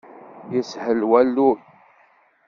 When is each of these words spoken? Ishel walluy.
Ishel 0.59 0.99
walluy. 1.11 1.59